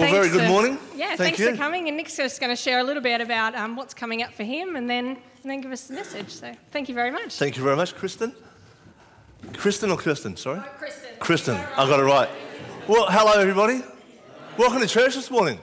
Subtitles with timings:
[0.00, 0.78] Well, very good for- morning.
[0.96, 1.50] Yeah, Thank thanks you.
[1.50, 1.88] for coming.
[1.88, 4.44] And Nick's just going to share a little bit about um, what's coming up for
[4.44, 5.06] him, and then
[5.42, 6.30] and then give us the message.
[6.30, 7.34] So thank you very much.
[7.36, 8.34] Thank you very much, Kristen.
[9.54, 10.36] Kristen or Kirsten?
[10.36, 10.60] Sorry.
[10.78, 11.08] Kristen.
[11.18, 11.56] Kristen.
[11.56, 12.28] I got it right.
[12.88, 13.82] Well, hello, everybody.
[14.58, 15.58] Welcome to church this morning.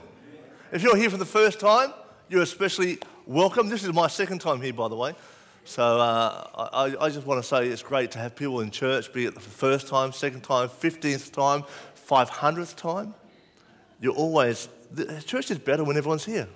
[0.72, 1.92] If you're here for the first time,
[2.28, 3.68] you're especially welcome.
[3.68, 5.14] This is my second time here, by the way.
[5.64, 9.12] So uh, I, I just want to say it's great to have people in church,
[9.12, 11.62] be it the first time, second time, 15th time,
[12.08, 13.14] 500th time.
[14.00, 16.48] You're always, the church is better when everyone's here.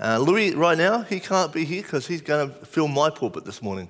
[0.00, 3.44] Uh, Louis, right now, he can't be here because he's going to film my pulpit
[3.44, 3.88] this morning.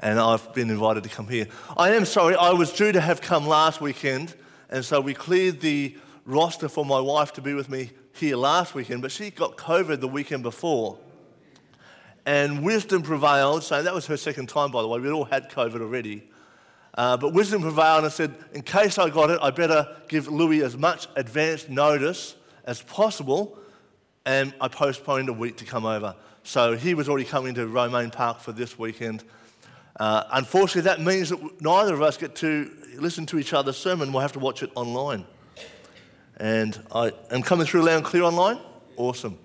[0.00, 1.46] And I've been invited to come here.
[1.76, 4.34] I am sorry, I was due to have come last weekend,
[4.70, 8.74] and so we cleared the roster for my wife to be with me here last
[8.74, 10.98] weekend, but she got COVID the weekend before.
[12.26, 15.00] And wisdom prevailed, so that was her second time, by the way.
[15.00, 16.28] We'd all had COVID already.
[16.98, 20.64] Uh, but wisdom prevailed and said, in case I got it, I better give Louis
[20.64, 23.56] as much advance notice as possible.
[24.26, 26.16] And I postponed a week to come over.
[26.42, 29.22] So he was already coming to Romaine Park for this weekend.
[30.00, 34.12] Uh, unfortunately, that means that neither of us get to listen to each other's sermon.
[34.12, 35.24] We'll have to watch it online.
[36.38, 38.58] And I am coming through loud and clear online.
[38.96, 39.38] Awesome.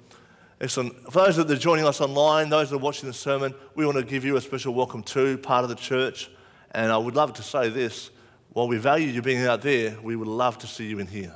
[0.60, 0.96] Excellent.
[1.12, 4.00] For those that are joining us online, those that are watching the sermon, we want
[4.00, 6.32] to give you a special welcome to part of the church.
[6.74, 8.10] And I would love to say this
[8.54, 11.34] while we value you being out there, we would love to see you in here.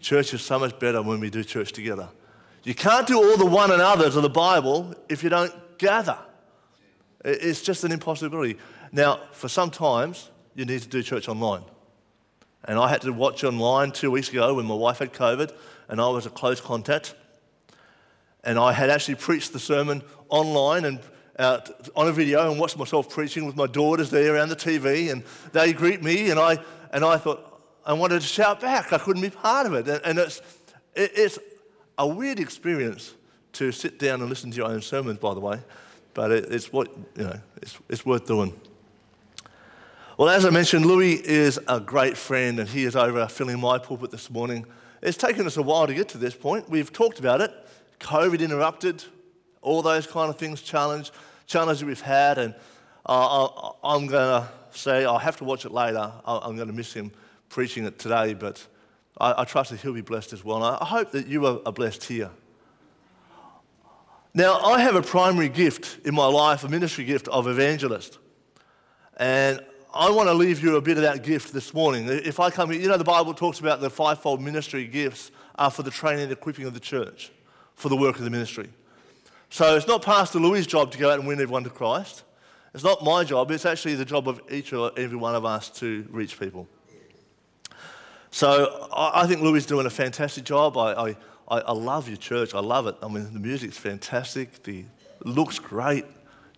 [0.00, 2.08] Church is so much better when we do church together.
[2.64, 6.18] You can't do all the one another's of the Bible if you don't gather.
[7.24, 8.58] It's just an impossibility.
[8.92, 11.62] Now, for some times, you need to do church online.
[12.64, 15.52] And I had to watch online two weeks ago when my wife had COVID
[15.88, 17.14] and I was a close contact.
[18.44, 21.00] And I had actually preached the sermon online and
[21.38, 25.12] on a video and watched myself preaching with my daughters there around the TV.
[25.12, 25.22] And
[25.52, 26.58] they greet me, and I,
[26.92, 27.44] and I thought,
[27.86, 28.92] I wanted to shout back.
[28.92, 29.88] I couldn't be part of it.
[29.88, 30.40] And, and it's,
[30.94, 31.38] it, it's
[31.96, 33.14] a weird experience
[33.54, 35.60] to sit down and listen to your own sermons, by the way.
[36.14, 38.52] But it, it's, what, you know, it's, it's worth doing.
[40.16, 43.78] Well, as I mentioned, Louis is a great friend, and he is over filling my
[43.78, 44.66] pulpit this morning.
[45.00, 46.68] It's taken us a while to get to this point.
[46.68, 47.52] We've talked about it.
[48.00, 49.04] COVID interrupted,
[49.62, 51.12] all those kind of things, challenge,
[51.48, 52.54] challenges we've had, and
[53.06, 53.48] uh,
[53.82, 56.12] I'm going to say I'll have to watch it later.
[56.24, 57.10] I'm going to miss him
[57.48, 58.64] preaching it today, but
[59.18, 60.62] I, I trust that he'll be blessed as well.
[60.62, 62.30] And I hope that you are are blessed here.
[64.34, 68.18] Now, I have a primary gift in my life, a ministry gift of evangelist.
[69.16, 69.60] And
[69.92, 72.06] I want to leave you a bit of that gift this morning.
[72.08, 75.70] If I come here, you know, the Bible talks about the fivefold ministry gifts are
[75.70, 77.32] for the training and equipping of the church,
[77.74, 78.68] for the work of the ministry.
[79.50, 82.24] So it's not Pastor Louis' job to go out and win everyone to Christ.
[82.74, 85.70] It's not my job, it's actually the job of each or every one of us
[85.80, 86.68] to reach people.
[88.30, 90.76] So I think Louis is doing a fantastic job.
[90.76, 91.16] I,
[91.48, 92.54] I, I love your church.
[92.54, 92.94] I love it.
[93.02, 94.62] I mean, the music's fantastic.
[94.62, 94.84] The
[95.24, 96.04] looks great.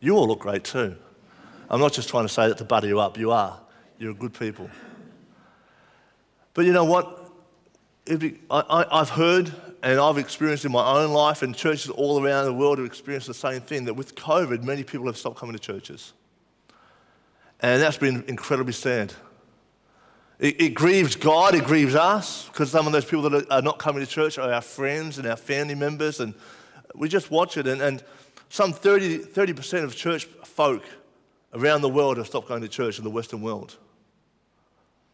[0.00, 0.97] You all look great too.
[1.69, 3.17] I'm not just trying to say that to butter you up.
[3.17, 3.61] You are.
[3.99, 4.69] You're good people.
[6.55, 7.31] But you know what?
[8.05, 9.53] Be, I, I've heard
[9.83, 13.27] and I've experienced in my own life, and churches all around the world have experienced
[13.27, 16.13] the same thing that with COVID, many people have stopped coming to churches.
[17.61, 19.13] And that's been incredibly sad.
[20.39, 23.79] It, it grieves God, it grieves us, because some of those people that are, not
[23.79, 26.35] coming to church are our friends and our family members, and
[26.95, 27.67] we just watch it.
[27.67, 28.03] And, and
[28.49, 30.83] some 30, 30% of church folk
[31.55, 33.77] around the world have stopped going to church in the Western world.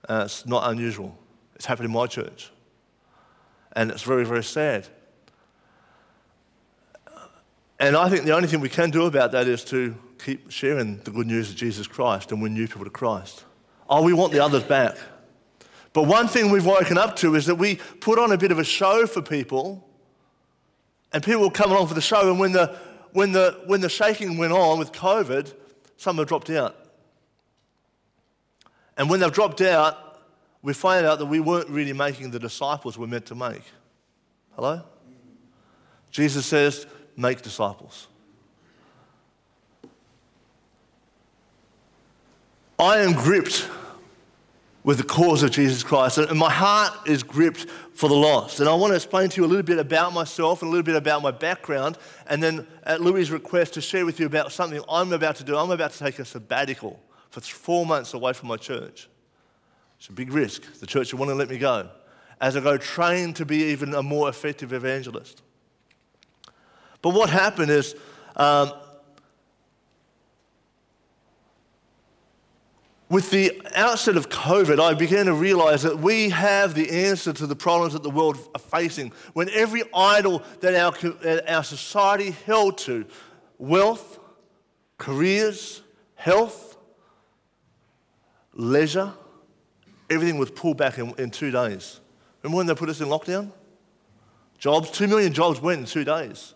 [0.08, 1.16] Uh, it's not unusual.
[1.54, 2.50] It's happened in my church.
[3.76, 4.88] And it's very, very sad.
[7.78, 10.96] And I think the only thing we can do about that is to keep sharing
[11.00, 13.44] the good news of Jesus Christ and win new people to Christ.
[13.88, 14.96] Oh, we want the others back.
[15.92, 18.58] But one thing we've woken up to is that we put on a bit of
[18.58, 19.86] a show for people,
[21.12, 22.76] and people will come along for the show, and when the,
[23.12, 25.52] when the, when the shaking went on with COVID,
[25.98, 26.76] some have dropped out.
[28.96, 30.05] And when they've dropped out,
[30.66, 33.62] we find out that we weren't really making the disciples we're meant to make.
[34.56, 34.82] Hello?
[36.10, 38.08] Jesus says, make disciples.
[42.80, 43.70] I am gripped
[44.82, 48.58] with the cause of Jesus Christ, and my heart is gripped for the lost.
[48.58, 50.82] And I want to explain to you a little bit about myself and a little
[50.82, 51.96] bit about my background,
[52.26, 55.56] and then at Louis' request to share with you about something I'm about to do.
[55.56, 59.08] I'm about to take a sabbatical for four months away from my church.
[59.98, 60.80] It's a big risk.
[60.80, 61.90] The church will want to let me go
[62.40, 65.42] as I go train to be even a more effective evangelist.
[67.02, 67.94] But what happened is,
[68.36, 68.72] um,
[73.08, 77.46] with the outset of COVID, I began to realize that we have the answer to
[77.46, 79.12] the problems that the world are facing.
[79.32, 80.92] When every idol that our,
[81.48, 83.06] our society held to
[83.58, 84.18] wealth,
[84.98, 85.82] careers,
[86.16, 86.76] health,
[88.52, 89.12] leisure
[90.10, 92.00] everything was pulled back in, in two days.
[92.42, 93.50] Remember when they put us in lockdown?
[94.58, 96.54] Jobs, two million jobs went in two days.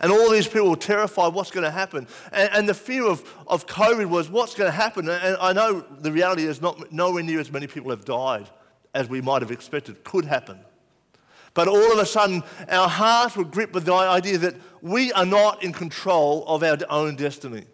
[0.00, 2.08] And all these people were terrified what's going to happen.
[2.32, 5.08] And, and the fear of, of COVID was what's going to happen.
[5.08, 8.48] And I know the reality is not nowhere near as many people have died
[8.94, 10.58] as we might have expected could happen.
[11.54, 15.26] But all of a sudden, our hearts were gripped with the idea that we are
[15.26, 17.64] not in control of our own destiny.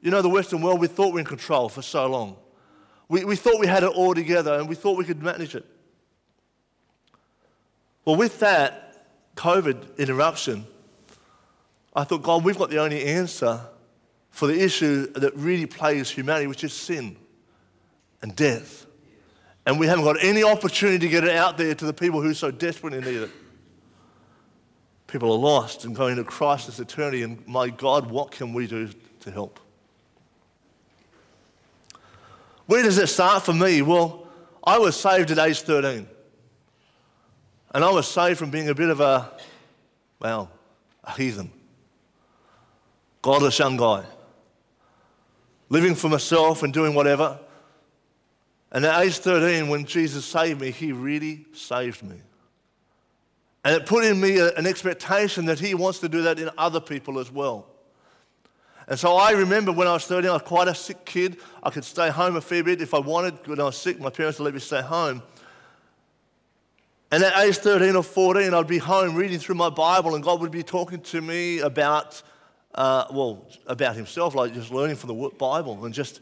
[0.00, 2.36] You know, the Western world, we thought we were in control for so long.
[3.08, 5.64] We, we thought we had it all together and we thought we could manage it.
[8.04, 9.06] Well, with that
[9.36, 10.66] COVID interruption,
[11.94, 13.60] I thought, God, we've got the only answer
[14.30, 17.16] for the issue that really plagues humanity, which is sin
[18.20, 18.86] and death.
[19.64, 22.34] And we haven't got any opportunity to get it out there to the people who
[22.34, 23.30] so desperately need it.
[25.06, 28.90] People are lost and going to Christless eternity, and my God, what can we do
[29.20, 29.60] to help?
[32.66, 33.82] Where does it start for me?
[33.82, 34.26] Well,
[34.62, 36.08] I was saved at age 13.
[37.74, 39.30] And I was saved from being a bit of a,
[40.20, 40.50] well,
[41.02, 41.50] a heathen,
[43.20, 44.04] godless young guy,
[45.68, 47.38] living for myself and doing whatever.
[48.70, 52.16] And at age 13, when Jesus saved me, he really saved me.
[53.64, 56.80] And it put in me an expectation that he wants to do that in other
[56.80, 57.66] people as well.
[58.86, 61.38] And so I remember when I was 13, I was quite a sick kid.
[61.62, 63.46] I could stay home a fair bit if I wanted.
[63.46, 65.22] When I was sick, my parents would let me stay home.
[67.10, 70.40] And at age 13 or 14, I'd be home reading through my Bible, and God
[70.40, 72.22] would be talking to me about,
[72.74, 76.20] uh, well, about Himself, like just learning from the Bible and just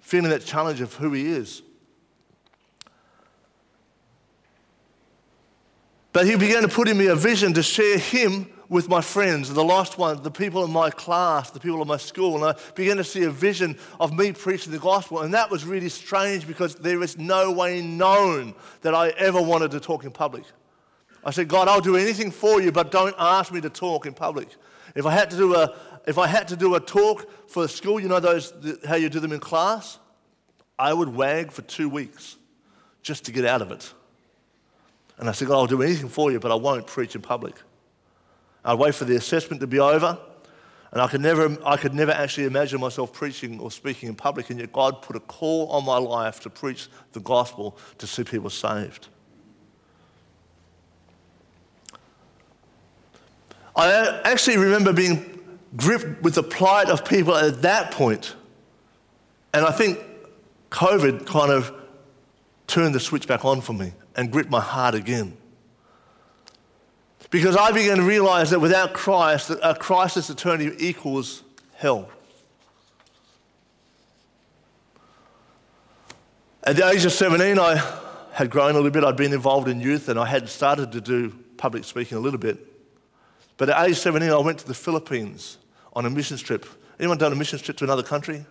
[0.00, 1.62] feeling that challenge of who He is.
[6.12, 9.52] But He began to put in me a vision to share Him with my friends,
[9.52, 12.60] the lost ones, the people in my class, the people in my school, and I
[12.74, 15.20] began to see a vision of me preaching the gospel.
[15.20, 19.70] And that was really strange because there is no way known that I ever wanted
[19.72, 20.44] to talk in public.
[21.24, 24.14] I said, God, I'll do anything for you, but don't ask me to talk in
[24.14, 24.48] public.
[24.94, 25.74] If I had to do a,
[26.06, 28.52] if I had to do a talk for school, you know those,
[28.86, 29.98] how you do them in class?
[30.78, 32.36] I would wag for two weeks
[33.02, 33.92] just to get out of it.
[35.18, 37.54] And I said, God, I'll do anything for you, but I won't preach in public.
[38.64, 40.18] I'd wait for the assessment to be over.
[40.92, 44.50] And I could, never, I could never actually imagine myself preaching or speaking in public,
[44.50, 48.22] and yet God put a call on my life to preach the gospel to see
[48.22, 49.08] people saved.
[53.74, 55.40] I actually remember being
[55.76, 58.36] gripped with the plight of people at that point.
[59.52, 59.98] And I think
[60.70, 61.72] COVID kind of
[62.68, 65.36] turned the switch back on for me and gripped my heart again.
[67.34, 71.42] Because I began to realize that without Christ, a Christless eternity equals
[71.74, 72.08] hell.
[76.62, 77.82] At the age of 17, I
[78.34, 79.02] had grown a little bit.
[79.02, 82.38] I'd been involved in youth and I had started to do public speaking a little
[82.38, 82.56] bit.
[83.56, 85.58] But at age 17, I went to the Philippines
[85.92, 86.64] on a mission trip.
[87.00, 88.46] Anyone done a mission trip to another country?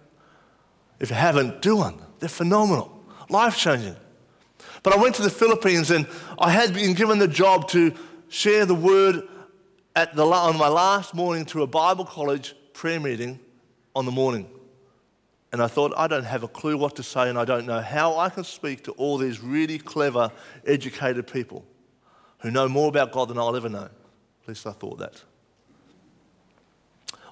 [1.00, 2.01] If you haven't, do one.
[2.19, 3.96] They're phenomenal, life changing.
[4.84, 6.05] But I went to the Philippines and
[6.38, 7.93] I had been given the job to
[8.33, 9.27] share the word
[9.95, 13.39] at the, on my last morning to a Bible college prayer meeting
[13.95, 14.49] on the morning.
[15.51, 17.79] And I thought, I don't have a clue what to say, and I don't know
[17.79, 20.31] how I can speak to all these really clever,
[20.65, 21.63] educated people
[22.39, 23.83] who know more about God than I'll ever know.
[23.83, 25.21] At least I thought that.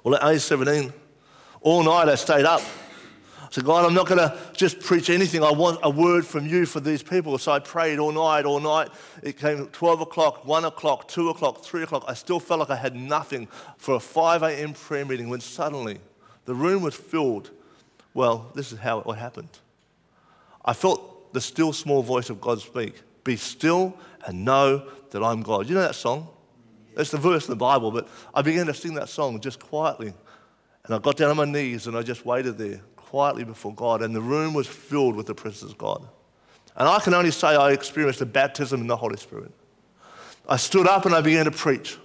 [0.04, 0.94] Well, at age 17,
[1.62, 2.62] all night I stayed up
[3.52, 5.44] so, God, I'm not going to just preach anything.
[5.44, 7.38] I want a word from you for these people.
[7.38, 8.92] So I prayed all night, all night.
[9.22, 12.06] It came 12 o'clock, 1 o'clock, 2 o'clock, 3 o'clock.
[12.08, 14.72] I still felt like I had nothing for a 5 a.m.
[14.72, 16.00] prayer meeting when suddenly
[16.46, 17.52] the room was filled.
[18.14, 19.50] Well, this is how it happened.
[20.64, 25.42] I felt the still small voice of God speak Be still and know that I'm
[25.42, 25.68] God.
[25.68, 26.30] You know that song?
[26.96, 30.14] It's the verse in the Bible, but I began to sing that song just quietly.
[30.86, 32.80] And I got down on my knees and I just waited there
[33.12, 36.08] quietly before God, and the room was filled with the presence of God.
[36.78, 39.52] And I can only say I experienced a baptism in the Holy Spirit.
[40.48, 41.98] I stood up and I began to preach.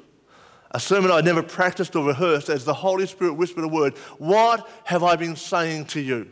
[0.72, 4.68] A sermon I'd never practiced or rehearsed as the Holy Spirit whispered a word What
[4.82, 6.28] have I been saying to you?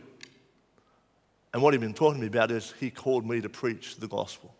[1.53, 4.09] And what he'd been talking to me about is he called me to preach the
[4.09, 4.53] gospel.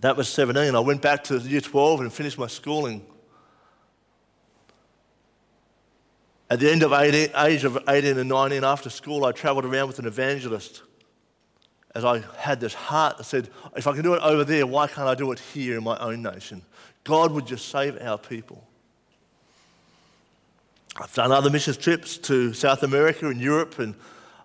[0.00, 0.74] That was 17.
[0.74, 3.06] I went back to year 12 and finished my schooling
[6.52, 9.86] At the end of 18, age of 18 and 19, after school, I traveled around
[9.86, 10.82] with an evangelist
[11.94, 14.86] as I had this heart that said, if I can do it over there, why
[14.86, 16.60] can't I do it here in my own nation?
[17.04, 18.68] God would just save our people.
[21.00, 23.94] I've done other missions trips to South America and Europe, and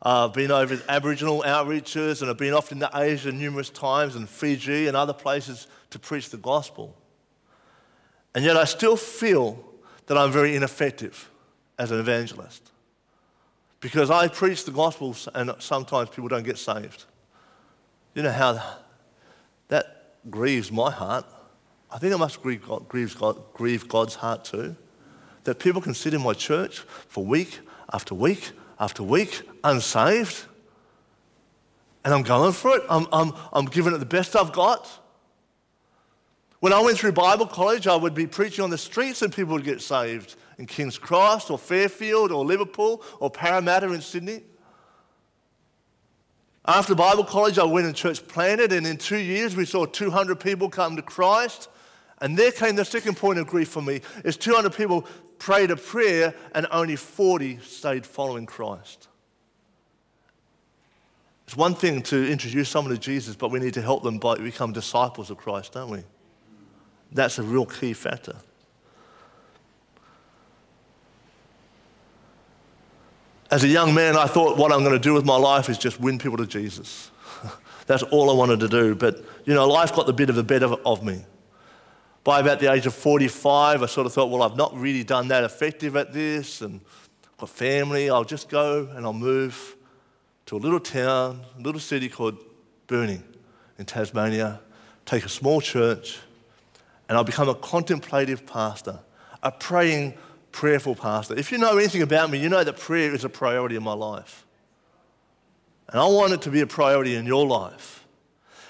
[0.01, 4.29] uh, I've been over Aboriginal outreaches, and I've been off into Asia numerous times, and
[4.29, 6.95] Fiji and other places to preach the gospel.
[8.33, 9.61] And yet I still feel
[10.05, 11.29] that I'm very ineffective
[11.77, 12.71] as an evangelist
[13.79, 17.05] because I preach the gospel, and sometimes people don't get saved.
[18.15, 18.61] You know how
[19.67, 21.25] that grieves my heart.
[21.91, 24.75] I think it must grieve, God, God, grieve God's heart too.
[25.43, 27.59] That people can sit in my church for week
[27.93, 30.45] after week after week unsaved.
[32.03, 32.83] And I'm going for it.
[32.89, 34.89] I'm, I'm, I'm giving it the best I've got.
[36.59, 39.53] When I went through Bible college, I would be preaching on the streets and people
[39.53, 44.43] would get saved in King's Cross or Fairfield or Liverpool or Parramatta in Sydney.
[46.65, 50.37] After Bible college, I went and church planted, and in two years, we saw 200
[50.37, 51.69] people come to Christ.
[52.19, 55.05] And there came the second point of grief for me: is 200 people
[55.39, 59.07] prayed a prayer, and only 40 stayed following Christ.
[61.45, 64.73] It's one thing to introduce someone to Jesus, but we need to help them become
[64.73, 66.03] disciples of Christ, don't we?
[67.11, 68.35] That's a real key factor.
[73.49, 75.77] As a young man, I thought what I'm going to do with my life is
[75.77, 77.11] just win people to Jesus.
[77.85, 78.93] That's all I wanted to do.
[78.93, 81.23] But, you know, life got the bit of the better of me.
[82.25, 85.29] By about the age of 45, I sort of thought, well, I've not really done
[85.29, 86.81] that effective at this, and
[87.23, 88.09] I've got family.
[88.09, 89.77] I'll just go and I'll move
[90.47, 92.43] to a little town, a little city called
[92.87, 93.21] Burnie
[93.77, 94.59] in Tasmania,
[95.05, 96.19] take a small church,
[97.07, 98.99] and I'll become a contemplative pastor,
[99.43, 100.15] a praying
[100.51, 101.37] prayerful pastor.
[101.37, 103.93] If you know anything about me, you know that prayer is a priority in my
[103.93, 104.45] life.
[105.89, 108.05] And I want it to be a priority in your life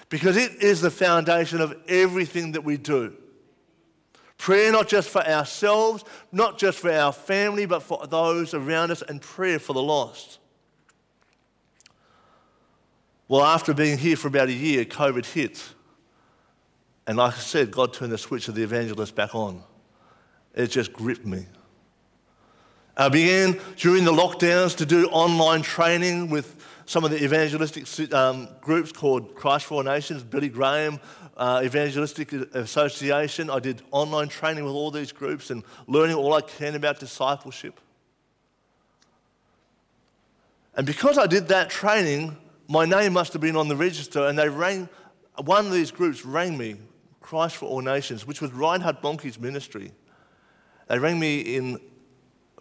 [0.09, 3.13] because it is the foundation of everything that we do.
[4.37, 9.01] Prayer not just for ourselves, not just for our family, but for those around us,
[9.01, 10.37] and prayer for the lost.
[13.27, 15.63] Well, after being here for about a year, COVID hit.
[17.07, 19.63] And like I said, God turned the switch of the evangelist back on.
[20.53, 21.45] It just gripped me.
[22.97, 28.49] I began during the lockdowns to do online training with some of the evangelistic um,
[28.59, 30.99] groups called Christ for Nations, Billy Graham
[31.37, 33.49] uh, Evangelistic Association.
[33.49, 37.79] I did online training with all these groups and learning all I can about discipleship.
[40.75, 42.37] And because I did that training,
[42.67, 44.89] my name must have been on the register, and they rang,
[45.43, 46.75] one of these groups rang me,
[47.27, 49.91] Christ for All Nations, which was Reinhard Bonnke's ministry.
[50.87, 51.77] They rang me in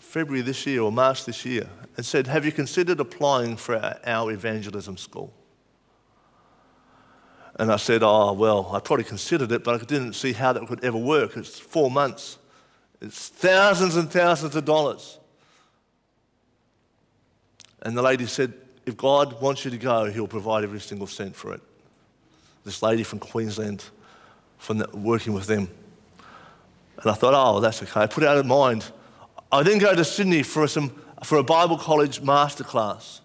[0.01, 4.33] February this year or March this year and said, Have you considered applying for our
[4.33, 5.33] evangelism school?
[7.61, 10.67] And I said, Oh, well, I probably considered it, but I didn't see how that
[10.67, 11.37] could ever work.
[11.37, 12.39] It's four months,
[13.01, 15.21] it's thousands and thousands of dollars.
[17.83, 18.53] And the lady said,
[18.85, 21.61] If God wants you to go, He'll provide every single cent for it.
[22.65, 23.85] This lady from Queensland,
[24.59, 25.69] from the, working with them.
[26.99, 28.01] And I thought, Oh, that's okay.
[28.01, 28.91] I put it out of mind.
[29.53, 30.91] I then go to Sydney for, some,
[31.23, 33.21] for a Bible college masterclass.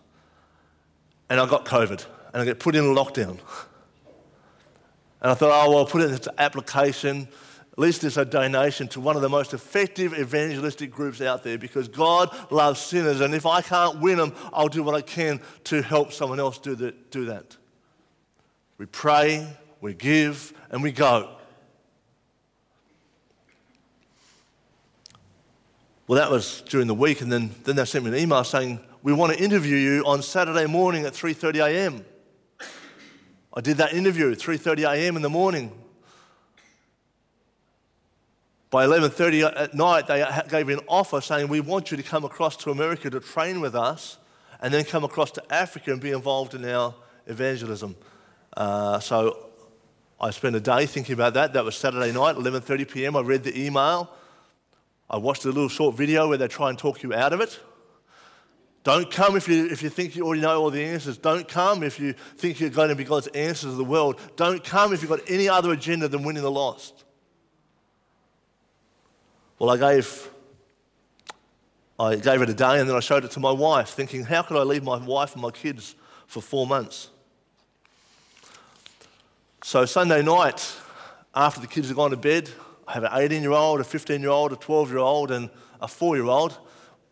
[1.30, 3.40] And I got COVID and I get put in a lockdown.
[5.22, 7.28] And I thought, oh, well, put it into application.
[7.72, 11.58] At least it's a donation to one of the most effective evangelistic groups out there
[11.58, 13.22] because God loves sinners.
[13.22, 16.58] And if I can't win them, I'll do what I can to help someone else
[16.58, 17.56] do, the, do that.
[18.78, 19.48] We pray,
[19.82, 21.38] we give, and we go.
[26.08, 28.80] Well, that was during the week, and then, then they sent me an email saying,
[29.02, 32.06] We want to interview you on Saturday morning at 3.30 a.m.
[33.54, 35.16] I did that interview at 3.30 a.m.
[35.16, 35.72] in the morning.
[38.70, 42.24] By 11.30 at night, they gave me an offer saying, we want you to come
[42.24, 44.18] across to America to train with us
[44.62, 46.96] and then come across to Africa and be involved in our
[47.28, 47.98] evangelism.
[48.56, 49.51] Uh, so
[50.24, 51.54] I spent a day thinking about that.
[51.54, 53.16] That was Saturday night, 11.30 p.m.
[53.16, 54.12] I read the email.
[55.10, 57.60] I watched a little short video where they try and talk you out of it.
[58.84, 61.18] Don't come if you, if you think you already know all the answers.
[61.18, 64.20] Don't come if you think you're going to be God's answers to the world.
[64.36, 67.04] Don't come if you've got any other agenda than winning the lost.
[69.58, 70.30] Well, I gave,
[72.00, 74.44] I gave it a day and then I showed it to my wife, thinking, how
[74.44, 75.96] could I leave my wife and my kids
[76.28, 77.11] for four months?
[79.64, 80.76] So, Sunday night,
[81.36, 82.50] after the kids have gone to bed,
[82.88, 85.52] I have an 18 year old, a 15 year old, a 12 year old, and
[85.80, 86.58] a 4 year old.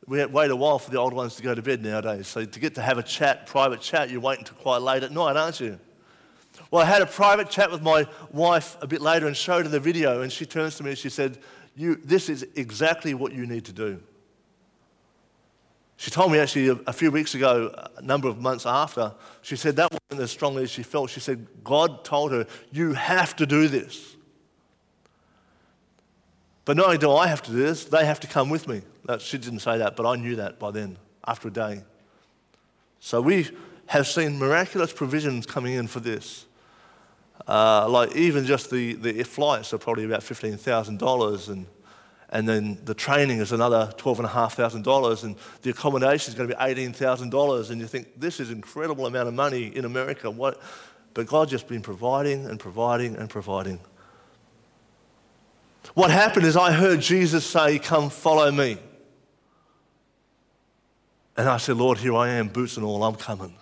[0.07, 2.27] we wait a while for the old ones to go to bed nowadays.
[2.27, 5.11] So to get to have a chat, private chat, you're waiting until quite late at
[5.11, 5.79] night, aren't you?
[6.71, 9.71] Well, I had a private chat with my wife a bit later and showed her
[9.71, 11.37] the video, and she turns to me and she said,
[11.75, 14.01] you, This is exactly what you need to do.
[15.99, 19.75] She told me actually a, few weeks ago, a number of months after, she said
[19.75, 21.09] that wasn't as strongly as she felt.
[21.09, 24.15] She said, God told her, You have to do this.
[26.63, 28.81] But not only do I have to do this, they have to come with me.
[29.19, 31.83] she didn't say that, but I knew that by then, after a day.
[33.01, 33.49] So we
[33.87, 36.45] have seen miraculous provisions coming in for this.
[37.45, 41.67] Uh, like even just the, the flights are probably about $15,000 and
[42.31, 47.71] and then the training is another $12,500, and the accommodation is going to be $18,000.
[47.71, 50.29] And you think, this is an incredible amount of money in America.
[50.29, 50.61] What?
[51.15, 53.79] But God's just been providing and providing and providing.
[55.95, 58.77] What happened is I heard Jesus say, Come follow me.
[61.35, 63.55] And I said, Lord, here I am, boots and all, I'm coming.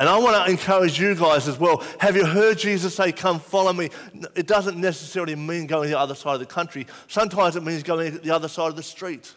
[0.00, 1.84] And I want to encourage you guys as well.
[1.98, 3.90] Have you heard Jesus say, Come follow me?
[4.34, 7.82] It doesn't necessarily mean going to the other side of the country, sometimes it means
[7.82, 9.34] going to the other side of the street.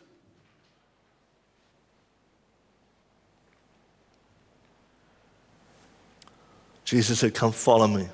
[6.85, 8.07] Jesus said, Come follow me.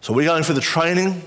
[0.00, 1.22] So we're going for the training,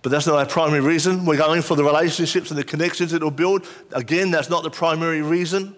[0.00, 1.26] but that's not our primary reason.
[1.26, 3.66] We're going for the relationships and the connections it will build.
[3.92, 5.76] Again, that's not the primary reason.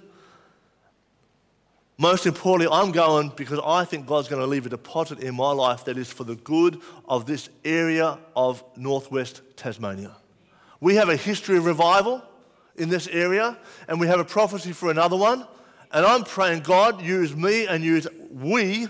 [2.02, 5.52] Most importantly, I'm going because I think God's going to leave a deposit in my
[5.52, 10.16] life that is for the good of this area of northwest Tasmania.
[10.80, 12.20] We have a history of revival
[12.74, 13.56] in this area,
[13.86, 15.46] and we have a prophecy for another one.
[15.92, 18.88] And I'm praying, God, use me and use we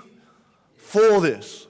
[0.78, 1.66] for this.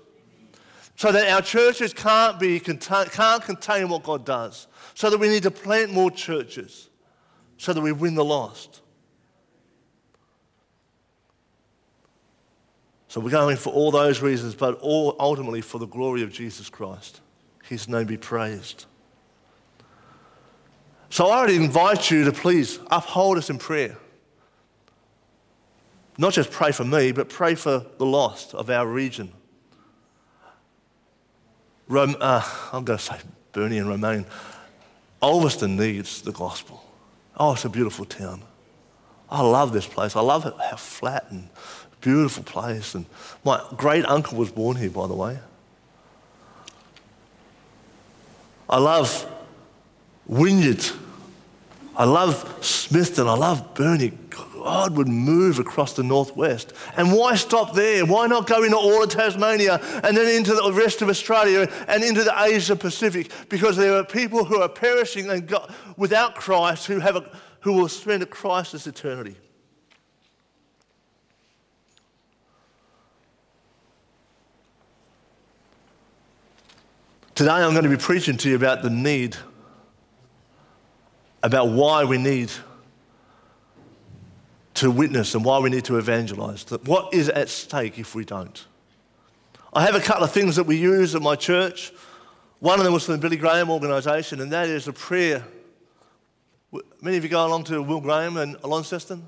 [0.95, 4.69] So that our churches can't, be, can't contain what God does.
[4.95, 6.89] So that we need to plant more churches.
[7.59, 8.82] So that we win the lost.
[13.13, 16.71] So we're going for all those reasons, but all ultimately for the glory of Jesus
[16.71, 17.21] Christ.
[17.63, 18.87] His name be praised.
[21.11, 23.99] So I would invite you to please uphold us in prayer.
[26.17, 29.31] Not just pray for me, but pray for the lost of our region.
[31.89, 33.19] Rome, uh, I'm going to say
[33.53, 34.25] Burnie and Romaine.
[35.23, 36.83] Ulverstone needs the gospel.
[37.37, 38.43] Oh, it's a beautiful town.
[39.29, 40.17] I love this place.
[40.17, 41.51] I love it, how flat and
[42.03, 42.95] Beautiful place.
[42.95, 43.07] And
[43.45, 45.39] my great uncle was born here, by the way.
[48.69, 49.31] I love
[50.27, 50.85] Wynyard.
[51.97, 53.29] I love Smithton.
[53.29, 54.13] I love Burnie.
[54.31, 56.73] God would move across the northwest.
[56.97, 58.07] And why stop there?
[58.07, 62.03] Why not go into all of Tasmania and then into the rest of Australia and
[62.03, 63.31] into the Asia Pacific?
[63.49, 65.53] Because there are people who are perishing and
[65.97, 69.37] without Christ who, have a, who will spend a Christless eternity.
[77.43, 79.37] Today I'm going to be preaching to you about the need,
[81.43, 82.53] about why we need
[84.75, 86.65] to witness and why we need to evangelize.
[86.85, 88.65] What is at stake if we don't?
[89.73, 91.93] I have a couple of things that we use at my church.
[92.61, 95.45] One of them was from the Billy Graham organisation, and that is a prayer.
[97.01, 99.27] Many of you go along to Will Graham and Launceston.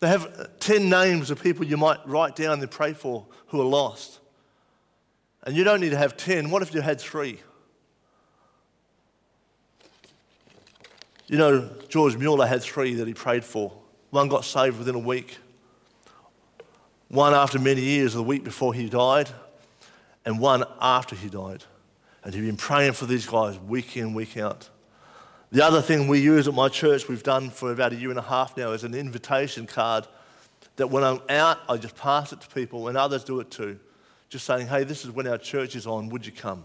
[0.00, 3.60] They have uh, 10 names of people you might write down and pray for who
[3.60, 4.18] are lost.
[5.44, 6.50] And you don't need to have 10.
[6.50, 7.40] What if you had three?
[11.26, 13.72] You know, George Mueller had three that he prayed for.
[14.10, 15.38] One got saved within a week,
[17.08, 19.30] one after many years, the week before he died,
[20.26, 21.64] and one after he died.
[22.22, 24.68] And he'd been praying for these guys week in, week out.
[25.50, 28.18] The other thing we use at my church, we've done for about a year and
[28.18, 30.06] a half now, is an invitation card
[30.76, 33.80] that when I'm out, I just pass it to people, and others do it too
[34.32, 36.64] just saying, hey, this is when our church is on, would you come?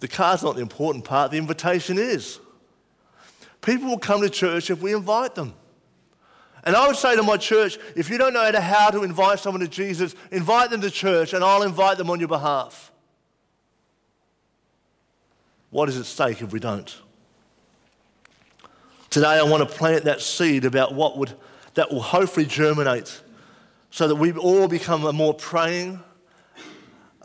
[0.00, 2.40] The card's not the important part, the invitation is.
[3.62, 5.54] People will come to church if we invite them.
[6.64, 9.60] And I would say to my church, if you don't know how to invite someone
[9.60, 12.90] to Jesus, invite them to church and I'll invite them on your behalf.
[15.70, 16.92] What is at stake if we don't?
[19.10, 21.34] Today I want to plant that seed about what would
[21.74, 23.20] that will hopefully germinate
[23.90, 26.02] so that we all become a more praying,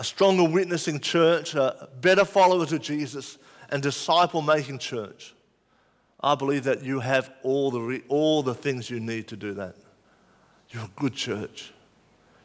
[0.02, 3.38] a stronger witnessing church, a better followers of Jesus,
[3.70, 5.36] and disciple making church.
[6.20, 9.54] I believe that you have all the, re- all the things you need to do
[9.54, 9.76] that.
[10.72, 11.72] You're a good church.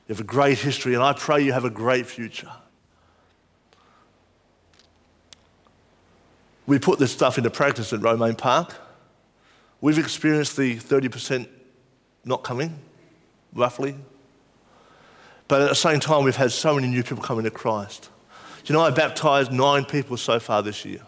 [0.06, 2.52] You have a great history, and I pray you have a great future.
[6.66, 8.74] we put this stuff into practice at Romaine Park.
[9.80, 11.48] We've experienced the 30%
[12.22, 12.78] not coming,
[13.54, 13.96] roughly.
[15.48, 18.10] But at the same time, we've had so many new people coming to Christ.
[18.66, 21.00] You know, I baptized nine people so far this year.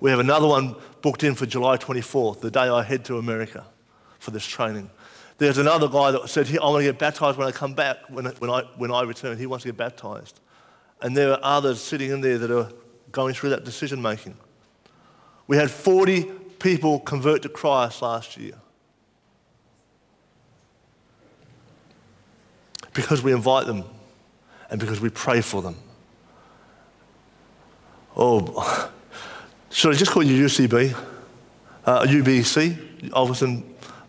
[0.00, 3.66] We have another one booked in for July 24th, the day I head to America
[4.18, 4.90] for this training.
[5.38, 8.24] There's another guy that said, I want to get baptized when I come back, when,
[8.24, 9.36] when, I, when I return.
[9.36, 10.40] He wants to get baptized.
[11.00, 12.70] And there are others sitting in there that are
[13.12, 14.36] going through that decision making.
[15.46, 16.24] We had 40
[16.58, 18.54] people convert to Christ last year.
[22.98, 23.84] Because we invite them
[24.70, 25.76] and because we pray for them.
[28.16, 28.90] Oh,
[29.70, 30.98] should I just call you UCB?
[31.84, 33.62] Uh, UBC, Ulverstone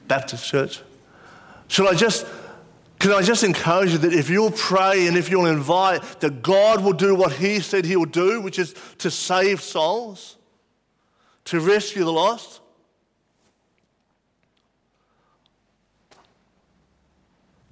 [0.08, 0.82] Baptist Church?
[1.68, 2.26] Should I just,
[2.98, 6.84] can I just encourage you that if you'll pray and if you'll invite, that God
[6.84, 10.36] will do what He said He will do, which is to save souls,
[11.46, 12.62] to rescue the lost?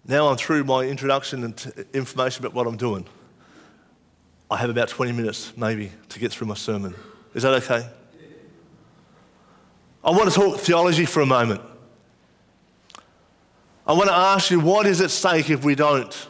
[0.07, 3.05] Now I'm through my introduction and information about what I'm doing.
[4.49, 6.95] I have about 20 minutes, maybe, to get through my sermon.
[7.33, 7.85] Is that okay?
[10.01, 11.59] I want to talk theology for a moment.
[13.85, 16.27] I want to ask you what is at stake if we don't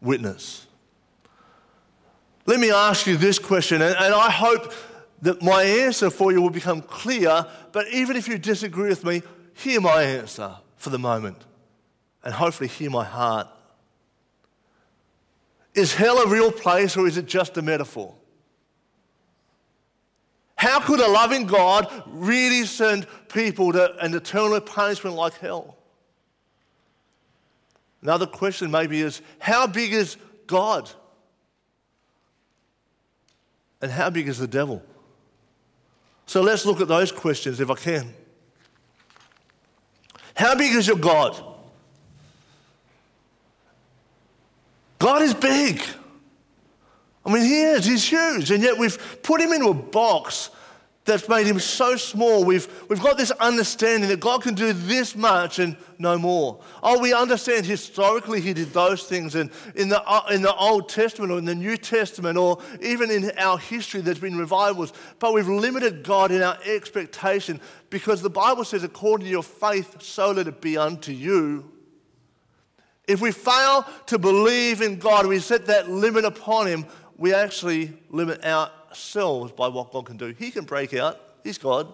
[0.00, 0.66] witness?
[2.46, 4.72] Let me ask you this question, and, I hope
[5.22, 9.22] that my answer for you will become clear, but even if you disagree with me,
[9.54, 11.36] hear my answer for the moment
[12.24, 13.48] and hopefully hear my heart.
[15.74, 18.14] Is hell a real place or is it just a metaphor?
[20.56, 25.76] How could a loving God really send people to an eternal punishment like hell?
[28.02, 30.90] Another question maybe is how big is God?
[33.80, 34.82] And how big is the devil?
[36.26, 38.12] So let's look at those questions if I can.
[40.34, 41.42] How big is your God?
[45.00, 45.82] God is big.
[47.24, 50.50] I mean, he is, he's huge, and yet we've put him into a box
[51.06, 52.44] that's made him so small.
[52.44, 56.60] We've, we've got this understanding that God can do this much and no more.
[56.82, 60.90] Oh, we understand historically he did those things, and in the, uh, in the Old
[60.90, 65.32] Testament or in the New Testament or even in our history there's been revivals, but
[65.32, 67.58] we've limited God in our expectation
[67.88, 71.79] because the Bible says, according to your faith, so let it be unto you.
[73.06, 76.86] If we fail to believe in God, we set that limit upon Him,
[77.16, 80.34] we actually limit ourselves by what God can do.
[80.38, 81.92] He can break out, He's God.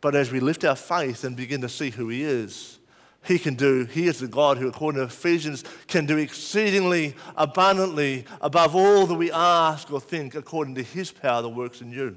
[0.00, 2.78] But as we lift our faith and begin to see who He is,
[3.24, 8.24] He can do, He is the God who, according to Ephesians, can do exceedingly abundantly
[8.40, 12.16] above all that we ask or think, according to His power that works in you.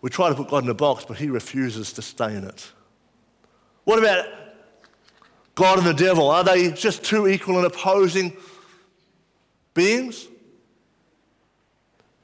[0.00, 2.72] We try to put God in a box, but He refuses to stay in it.
[3.84, 4.26] What about
[5.54, 6.30] God and the devil?
[6.30, 8.36] Are they just two equal and opposing
[9.74, 10.28] beings?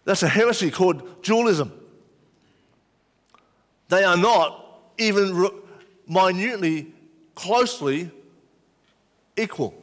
[0.04, 1.72] That's a heresy called dualism.
[3.88, 5.50] They are not even
[6.06, 6.92] minutely,
[7.34, 8.10] closely
[9.36, 9.74] equal.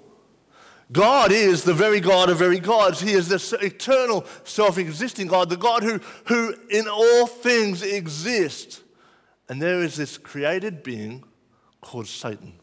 [0.91, 3.01] God is the very God of very gods.
[3.01, 8.81] He is the eternal, self existing God, the God who, who in all things exists.
[9.49, 11.23] And there is this created being
[11.85, 12.53] called Satan.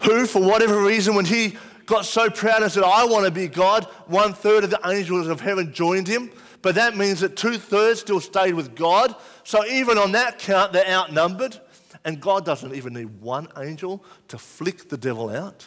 [0.00, 3.46] Who, for whatever reason, when he got so proud and said, I want to be
[3.46, 6.30] God, one third of the angels of heaven joined him.
[6.60, 9.14] But that means that two thirds still stayed with God.
[9.44, 11.58] So even on that count, they're outnumbered.
[12.04, 15.66] And God doesn't even need one angel to flick the devil out.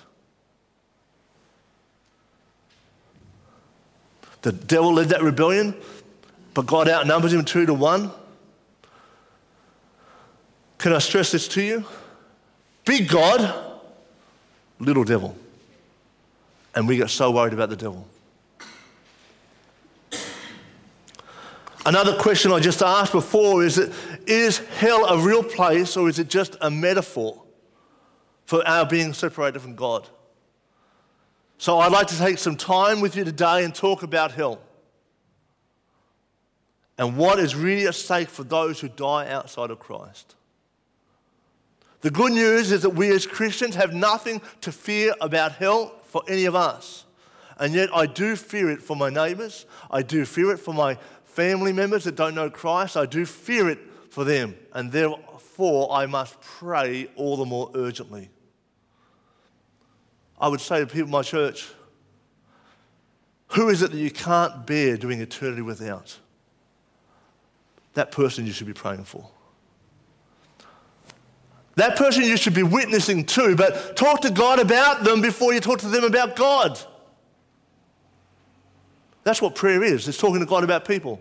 [4.41, 5.73] The devil led that rebellion,
[6.53, 8.11] but God outnumbers him two to one.
[10.77, 11.85] Can I stress this to you?
[12.85, 13.81] Big God,
[14.79, 15.35] little devil.
[16.75, 18.07] And we get so worried about the devil.
[21.85, 23.93] Another question I just asked before is that,
[24.25, 27.43] is hell a real place or is it just a metaphor
[28.45, 30.07] for our being separated from God?
[31.57, 34.59] So I'd like to take some time with you today and talk about hell
[36.97, 40.35] and what is really at stake for those who die outside of Christ.
[42.06, 46.22] The good news is that we as Christians have nothing to fear about hell for
[46.28, 47.04] any of us.
[47.58, 49.65] And yet I do fear it for my neighbors.
[49.89, 52.96] I do fear it for my family members that don't know Christ.
[52.96, 53.80] I do fear it
[54.12, 54.56] for them.
[54.72, 58.30] And therefore I must pray all the more urgently.
[60.39, 61.72] I would say to people in my church,
[63.54, 66.20] Who is it that you can't bear doing eternity without?
[67.96, 69.28] That person you should be praying for.
[71.75, 75.59] That person you should be witnessing to, but talk to God about them before you
[75.59, 76.79] talk to them about God.
[79.23, 80.07] That's what prayer is.
[80.07, 81.19] It's talking to God about people.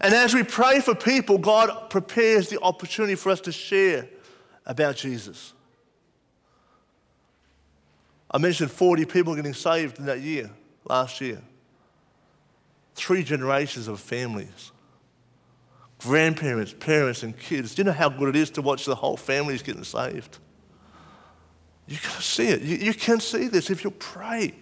[0.00, 4.08] And as we pray for people, God prepares the opportunity for us to share
[4.64, 5.52] about Jesus.
[8.30, 10.50] I mentioned 40 people getting saved in that year,
[10.88, 11.42] last year.
[12.94, 14.70] Three generations of families
[16.00, 17.74] grandparents, parents, and kids.
[17.74, 20.38] Do you know how good it is to watch the whole families getting saved?
[21.86, 22.62] You can see it.
[22.62, 24.54] You, you can see this if you pray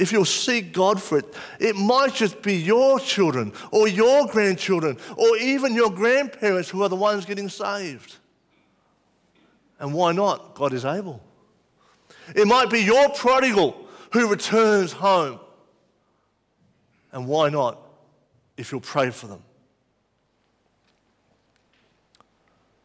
[0.00, 1.26] if you'll seek God for it,
[1.58, 6.88] it might just be your children or your grandchildren or even your grandparents who are
[6.88, 8.16] the ones getting saved.
[9.78, 10.54] And why not?
[10.54, 11.22] God is able.
[12.34, 13.76] It might be your prodigal
[14.14, 15.38] who returns home.
[17.12, 17.78] And why not
[18.56, 19.42] if you'll pray for them?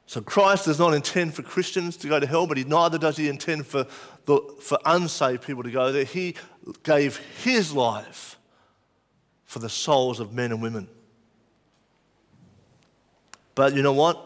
[0.08, 3.18] So Christ does not intend for Christians to go to hell, but he, neither does
[3.18, 3.88] he intend for,
[4.26, 6.04] the, for unsaved people to go there.
[6.04, 6.36] He
[6.84, 8.38] gave his life
[9.46, 10.88] for the souls of men and women.
[13.56, 14.24] But you know what?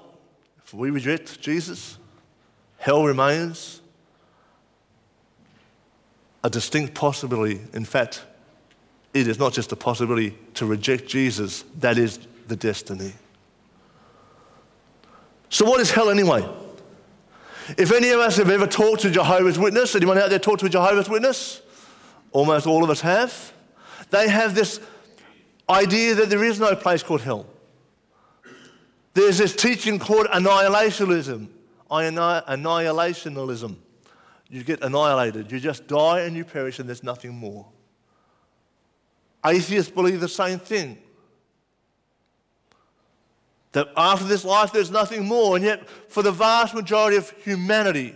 [0.65, 1.97] If we reject Jesus,
[2.77, 3.81] hell remains
[6.43, 7.61] a distinct possibility.
[7.73, 8.23] In fact,
[9.13, 13.13] it is not just a possibility to reject Jesus, that is the destiny.
[15.49, 16.47] So, what is hell anyway?
[17.77, 20.65] If any of us have ever talked to Jehovah's Witness, anyone out there talked to
[20.67, 21.61] a Jehovah's Witness?
[22.31, 23.53] Almost all of us have.
[24.09, 24.79] They have this
[25.69, 27.45] idea that there is no place called hell.
[29.13, 31.47] There's this teaching called annihilationism.
[31.91, 33.75] Annihilationism.
[34.49, 35.51] You get annihilated.
[35.51, 37.67] You just die and you perish, and there's nothing more.
[39.45, 40.97] Atheists believe the same thing
[43.71, 45.55] that after this life there's nothing more.
[45.55, 48.15] And yet, for the vast majority of humanity,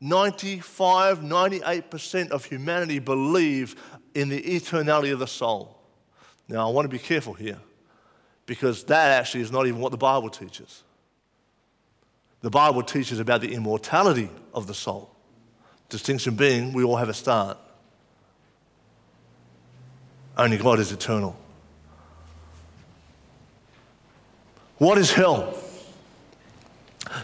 [0.00, 3.76] 95, 98% of humanity believe
[4.14, 5.78] in the eternality of the soul.
[6.48, 7.58] Now, I want to be careful here
[8.46, 10.82] because that actually is not even what the Bible teaches.
[12.42, 15.10] The Bible teaches about the immortality of the soul.
[15.88, 17.56] Distinction being, we all have a start.
[20.36, 21.36] Only God is eternal.
[24.78, 25.54] What is hell?